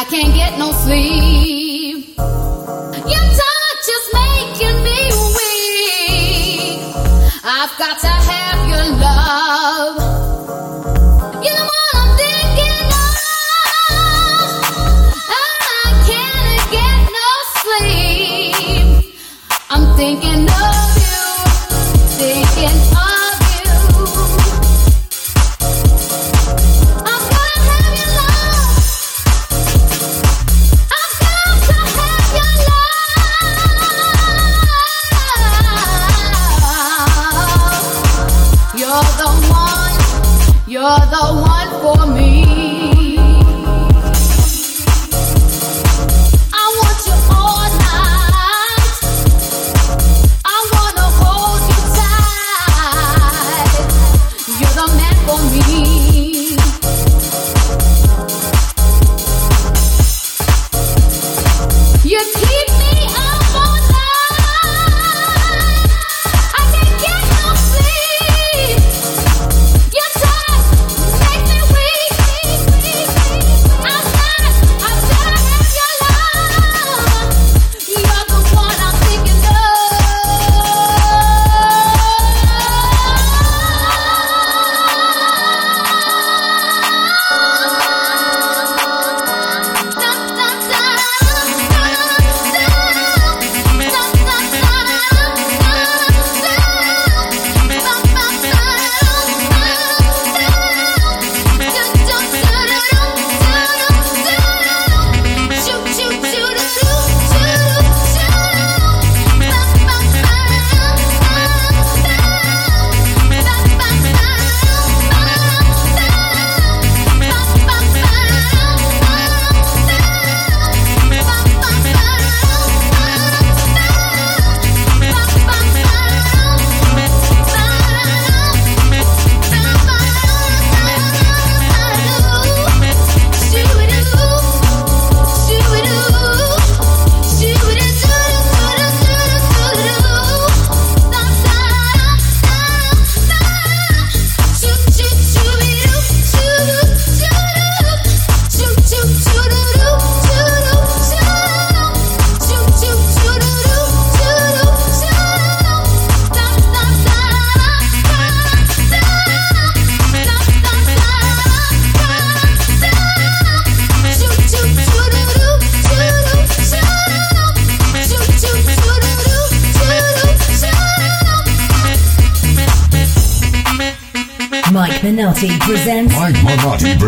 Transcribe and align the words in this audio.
I 0.00 0.04
can't 0.04 0.32
get 0.32 0.56
no 0.56 0.70
sleep. 0.70 2.16
Your 2.16 3.26
touch 3.40 3.86
is 3.96 4.06
making 4.14 4.78
me 4.84 5.00
weak. 5.34 6.78
I've 7.42 7.74
got 7.76 7.98
to 7.98 8.06
have 8.06 8.68
your 8.70 8.86
love. 8.96 9.96
You're 11.42 11.56
the 11.56 11.66
one 11.66 11.90
I'm 11.94 12.10
thinking 12.16 12.86
of. 13.06 13.16
Oh, 15.34 15.58
I 15.74 15.90
can't 16.06 16.64
get 16.78 16.98
no 17.18 17.28
sleep. 17.58 19.18
I'm 19.68 19.84
thinking 19.96 20.46
of 20.48 20.77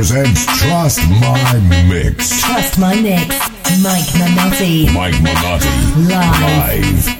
presents 0.00 0.46
Trust 0.58 1.00
My 1.20 1.60
Mix. 1.86 2.40
Trust 2.40 2.78
My 2.78 2.98
Mix. 3.02 3.38
Mike 3.82 4.08
Minotti. 4.14 4.90
Mike 4.94 5.20
Minotti 5.20 5.68
Live. 6.08 7.10
live. 7.10 7.19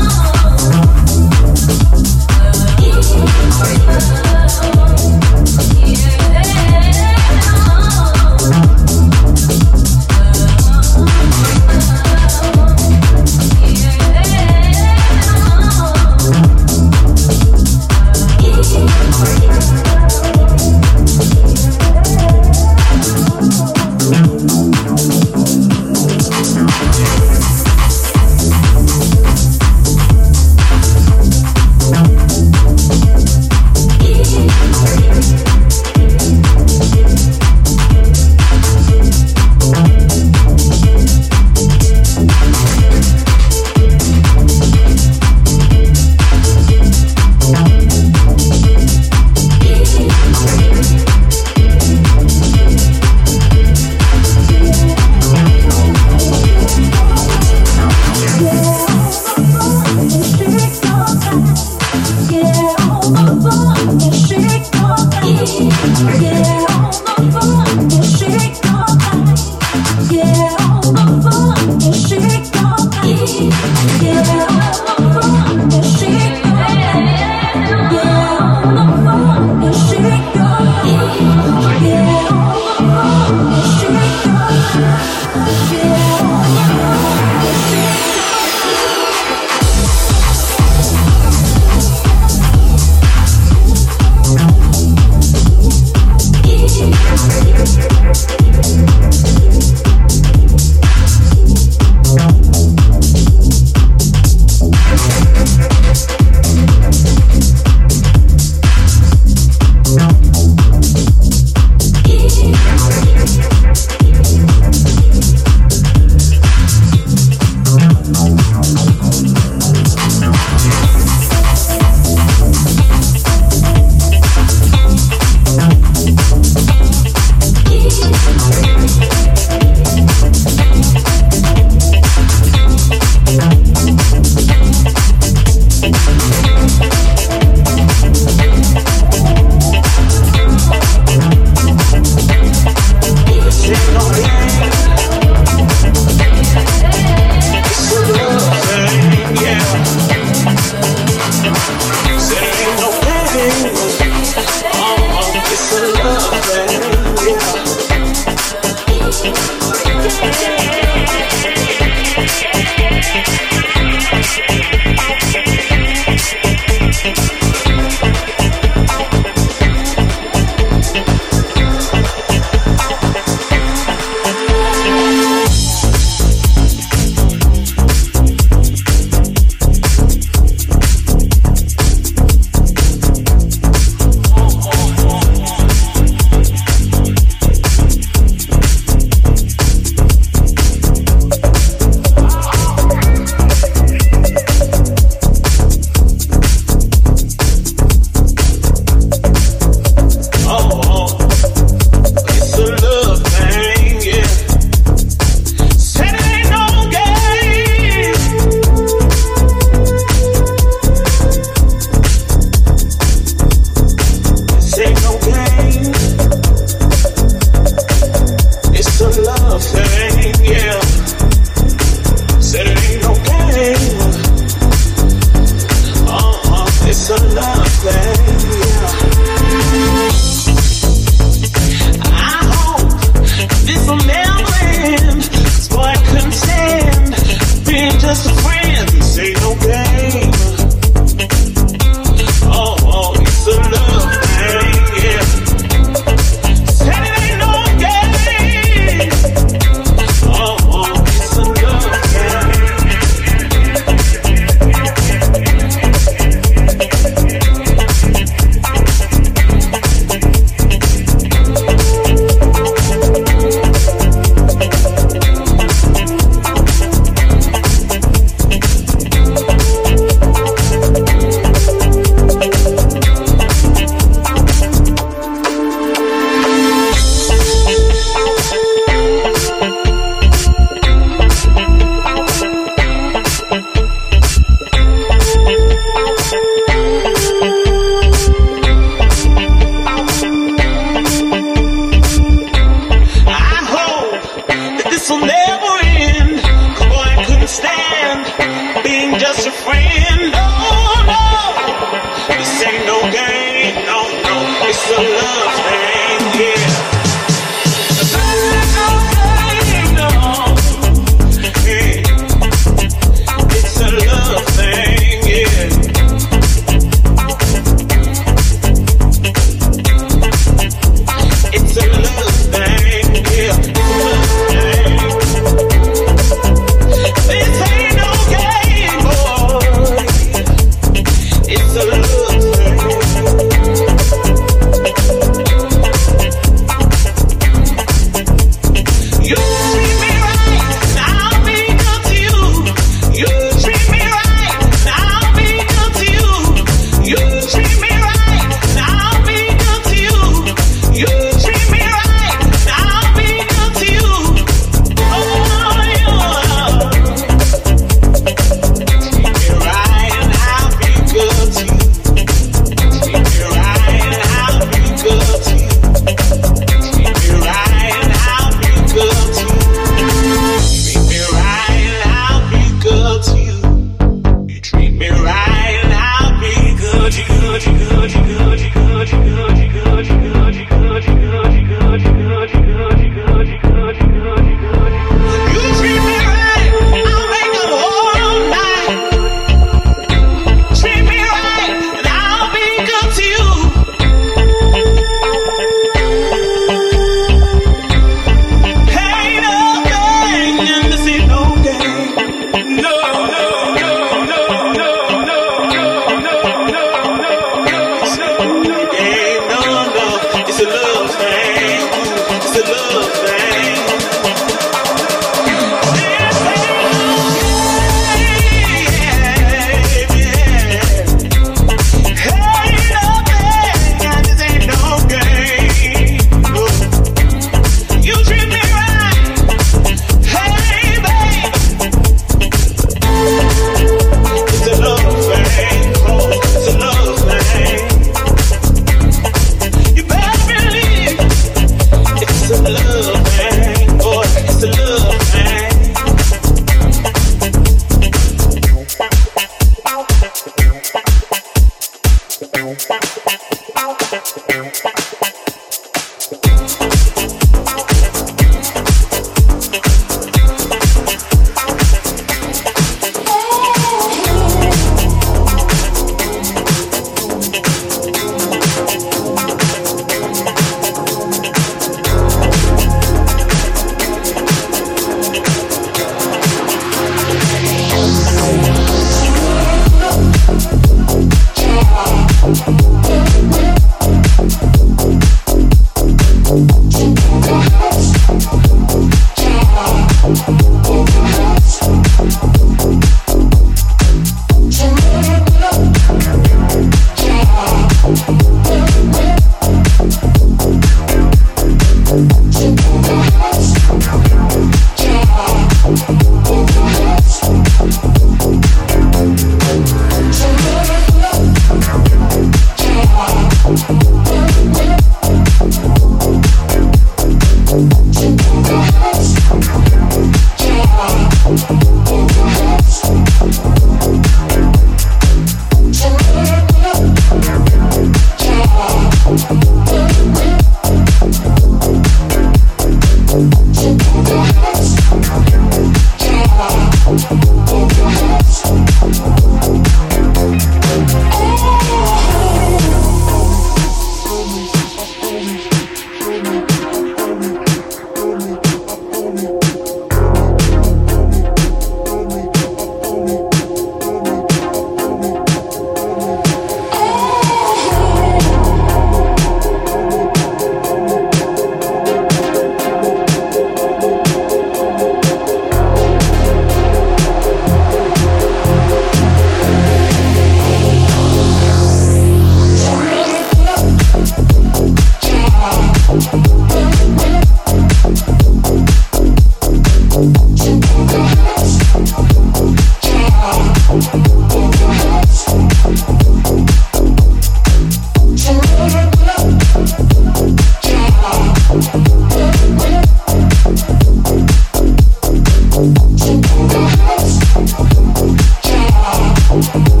Thank 599.51 600.00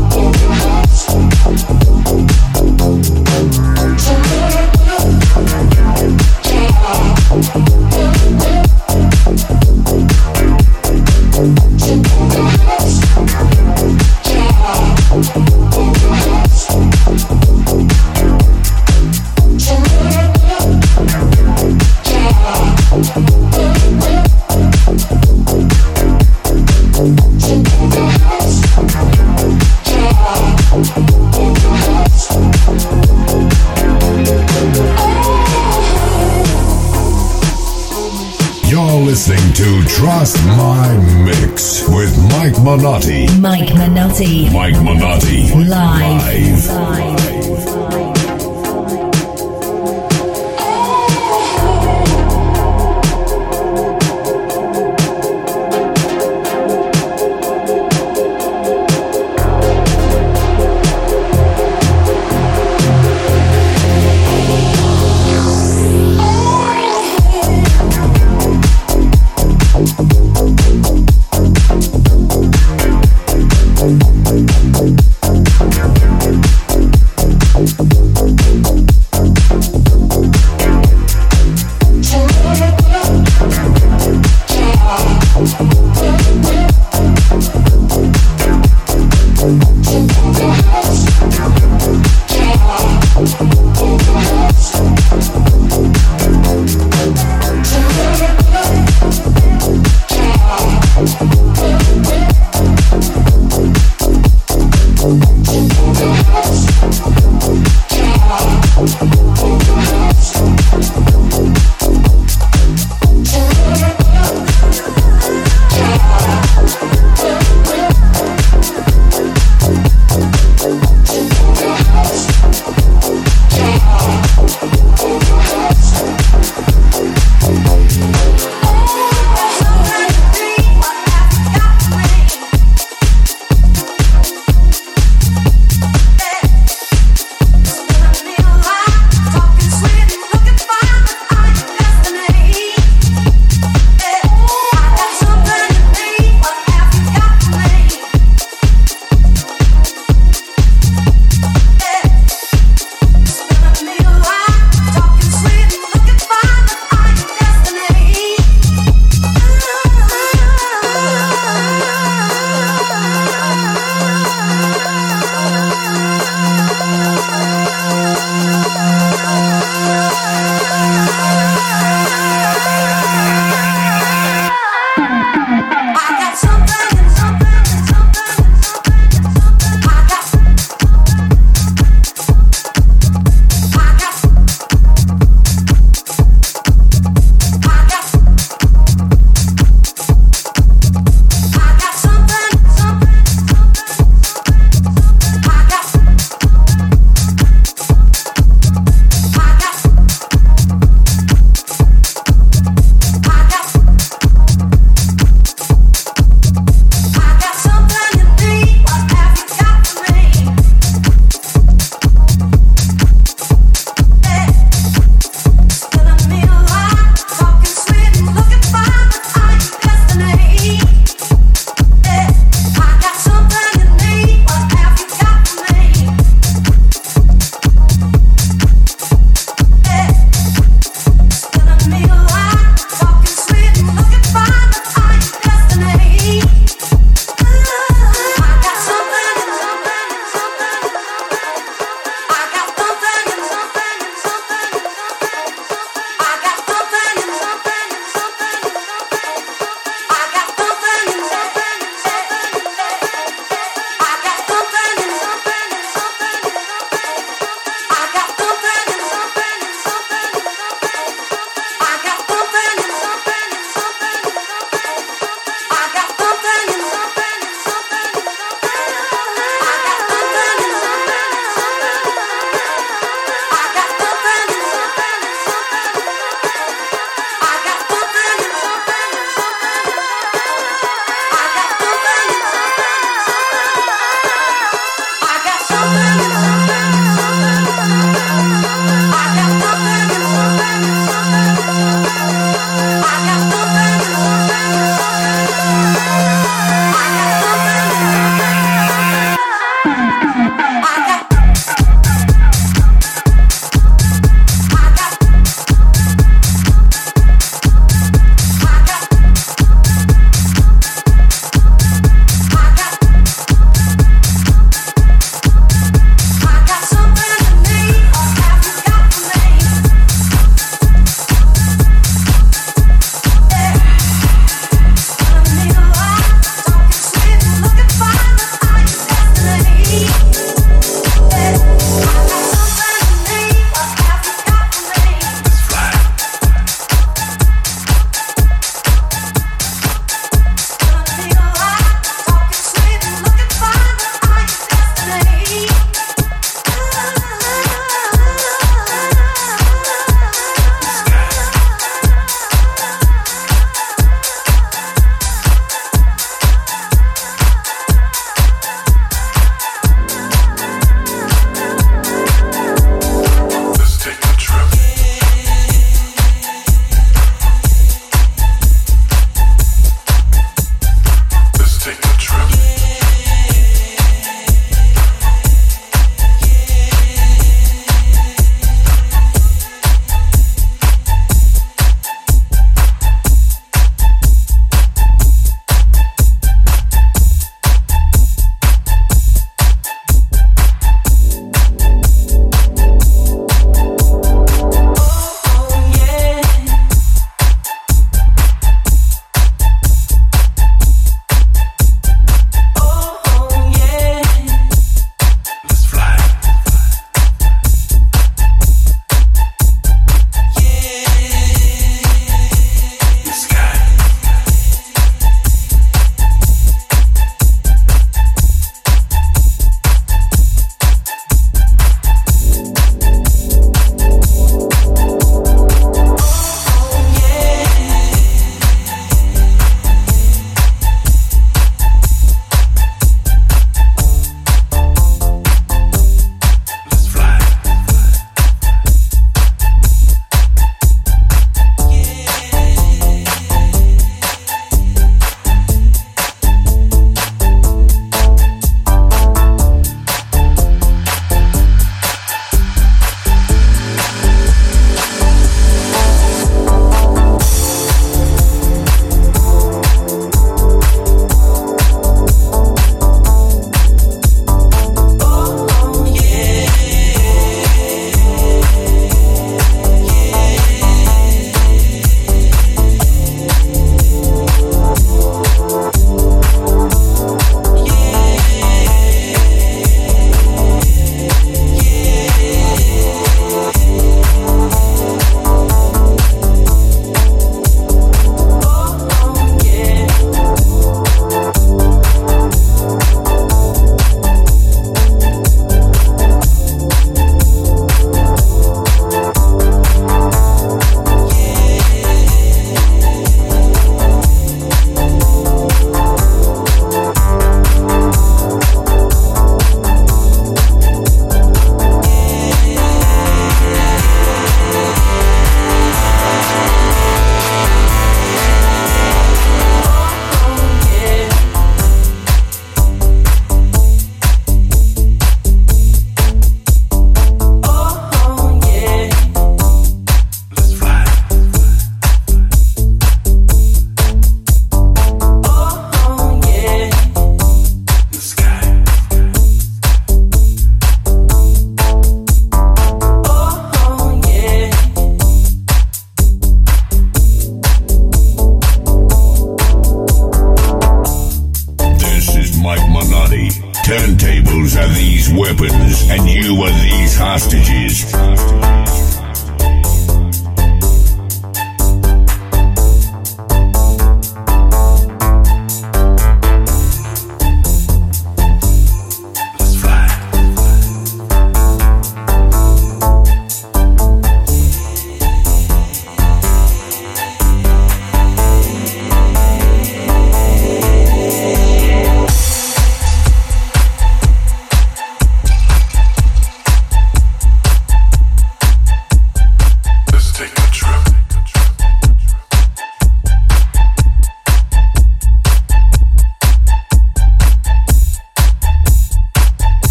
Talking 44.51 45.00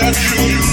Got 0.00 0.67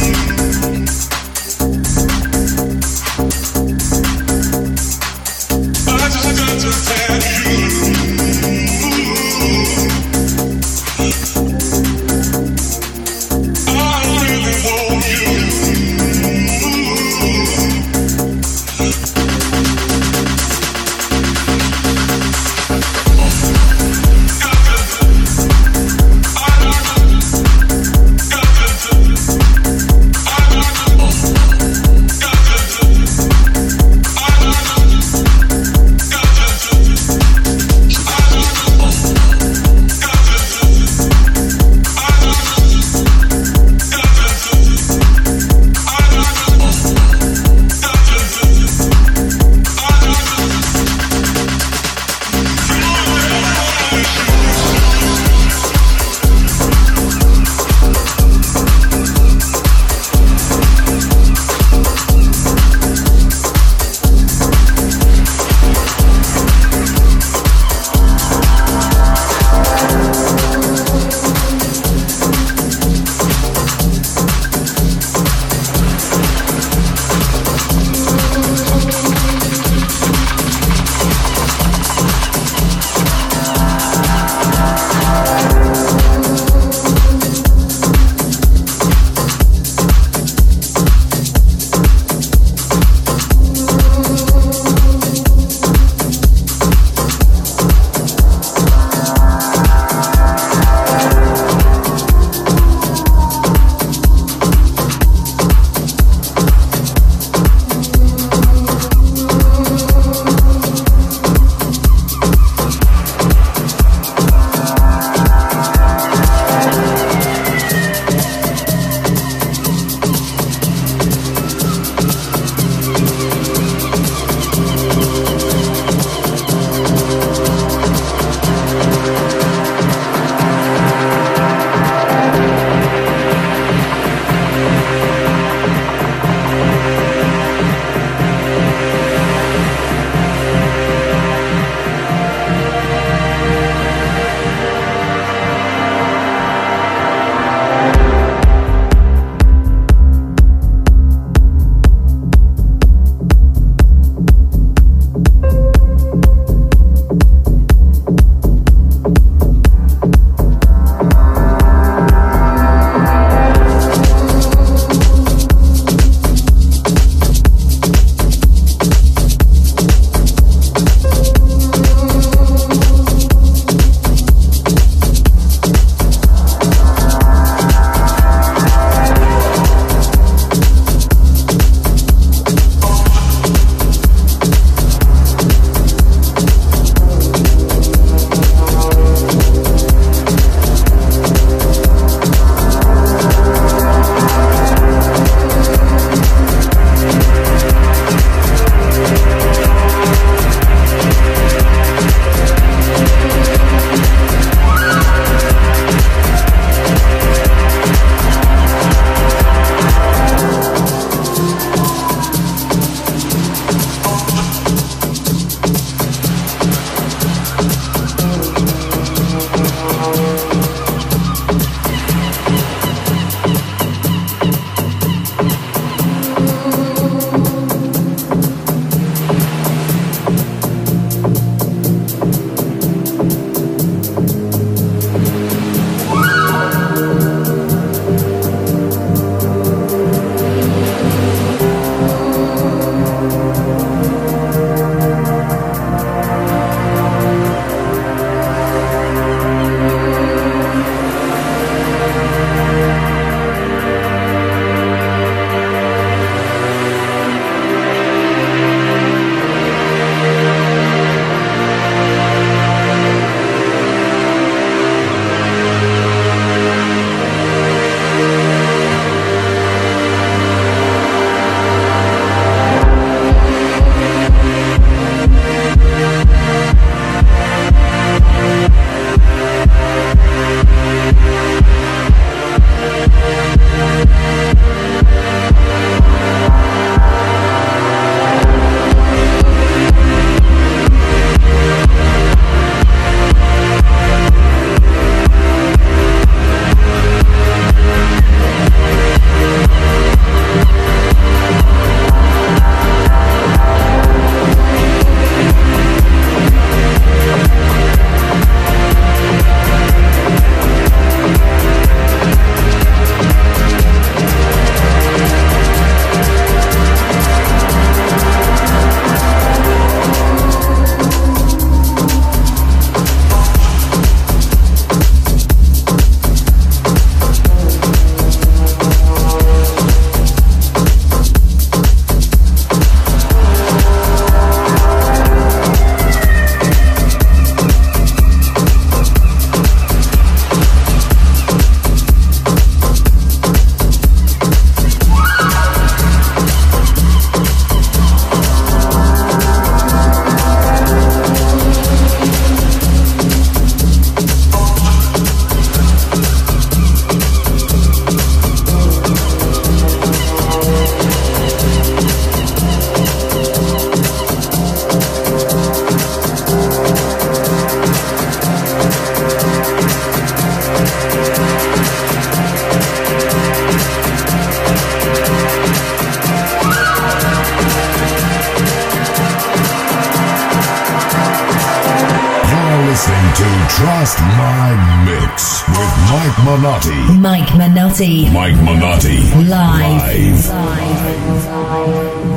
Minotti. 387.98 388.30
Mike 388.30 388.56
Minotti. 388.58 389.18
Live. 389.48 390.50
Live. 390.50 390.50
Live. 390.50 392.35